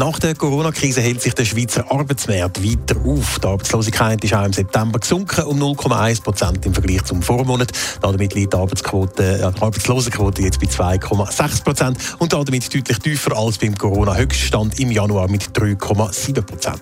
[0.00, 3.38] Nach der Corona-Krise hält sich der Schweizer Arbeitsmarkt weiter auf.
[3.38, 7.70] Die Arbeitslosigkeit ist auch im September gesunken um 0,1 Prozent im Vergleich zum Vormonat.
[8.00, 13.36] Damit liegt die, Arbeitsquote, äh, die Arbeitslosenquote jetzt bei 2,6 Prozent und damit deutlich tiefer
[13.36, 16.80] als beim Corona-Höchststand im Januar mit 3,7 Prozent.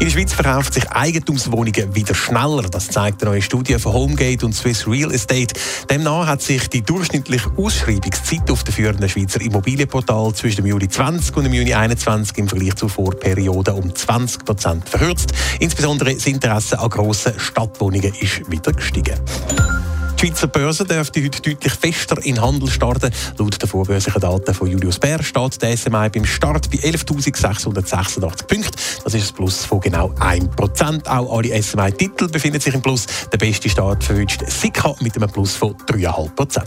[0.00, 2.62] In der Schweiz verkaufen sich Eigentumswohnungen wieder schneller.
[2.62, 5.54] Das zeigt eine neue Studie von Homegate und Swiss Real Estate.
[5.88, 11.36] Demnach hat sich die durchschnittliche Ausschreibungszeit auf den führenden Schweizer Immobilienportal zwischen dem Juli 20
[11.36, 15.32] und dem Juni 21 im Vergleich zur Vorperiode um 20 Prozent verkürzt.
[15.60, 19.14] Insbesondere das Interesse an grossen Stadtwohnungen ist wieder gestiegen.
[20.24, 23.10] Die Schweizer Börse dürfte heute deutlich fester in Handel starten.
[23.36, 28.70] Laut den vorbörslichen Daten von Julius Bär steht der SMI beim Start bei 11.686 Punkten.
[29.04, 31.06] Das ist ein Plus von genau 1%.
[31.08, 33.04] Auch alle SMI-Titel befinden sich im Plus.
[33.30, 36.62] Der beste Start verwünscht Sika mit einem Plus von 3,5%.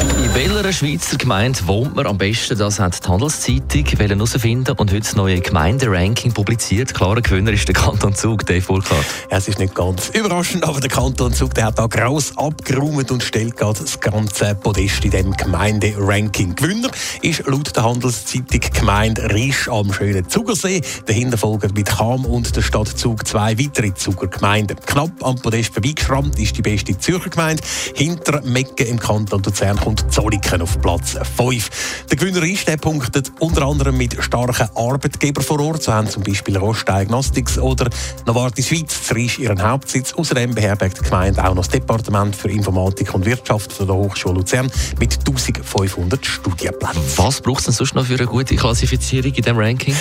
[0.00, 2.56] In welcher Schweizer Gemeinde wohnt man am besten?
[2.56, 6.94] Das hat die Handelszeitung herausfinden und heute das neue Gemeinderanking publiziert.
[6.94, 9.04] Klarer Gewinner ist der Kanton Zug, Dave Burkhardt.
[9.30, 13.10] Ja, es ist nicht ganz überraschend, aber der Kanton Zug der hat da gross abgeräumt
[13.10, 16.54] und stellt gerade das ganze Podest in dem Gemeinderanking.
[16.54, 16.90] Gewinner
[17.20, 20.80] ist laut der Handelszeitung Gemeinde Risch am schönen Zugersee.
[21.06, 24.78] Dahinter folgen mit Cham und der Stadt Zug zwei weitere Zuger Gemeinden.
[24.86, 27.62] Knapp am Podest vorbeigeschrammt ist die beste Zürcher Gemeinde.
[27.94, 32.06] Hinter Mecken im Kanton Luzern kommt Zolliken auf Platz 5.
[32.10, 35.82] Der Gewinner ist, der punktet unter anderem mit starken Arbeitgebern vor Ort.
[35.82, 37.88] So haben zum Beispiel Roche Diagnostics oder
[38.26, 40.12] Novartis Schweiz Zürich ihren Hauptsitz.
[40.12, 44.34] Außerdem beherbergt die Gemeinde auch noch das Departement für Informatik und Wirtschaft von der Hochschule
[44.36, 47.02] Luzern mit 1500 Studienplätzen.
[47.16, 49.94] Was braucht es denn sonst noch für eine gute Klassifizierung in diesem Ranking?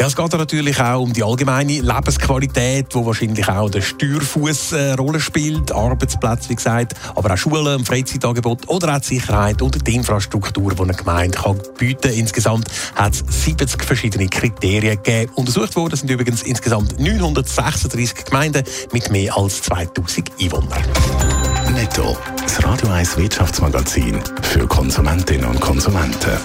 [0.00, 4.96] Ja, es geht natürlich auch um die allgemeine Lebensqualität, wo wahrscheinlich auch der Steuerfuß eine
[4.96, 9.94] Rolle spielt, Arbeitsplätze, wie gesagt, aber auch Schulen, Freizeitangebot oder auch die Sicherheit und die
[9.94, 12.12] Infrastruktur, die eine Gemeinde kann bieten kann.
[12.12, 15.30] Insgesamt hat es 70 verschiedene Kriterien gegeben.
[15.34, 20.82] Untersucht worden sind übrigens insgesamt 936 Gemeinden mit mehr als 2000 Einwohnern.
[21.74, 22.16] Netto.
[22.40, 26.38] Das Radio 1 Wirtschaftsmagazin für Konsumentinnen und Konsumenten.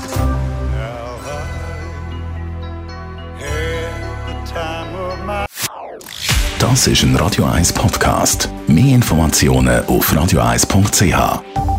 [6.60, 8.50] Das ist ein Radio 1 Podcast.
[8.68, 11.71] Mehr Informationen auf radio1.ch.